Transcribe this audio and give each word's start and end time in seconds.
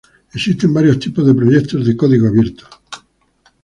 Existen 0.33 0.73
varios 0.73 0.97
tipos 0.97 1.27
de 1.27 1.35
proyectos 1.35 1.85
de 1.85 1.95
código 1.95 2.27
abierto. 2.27 2.67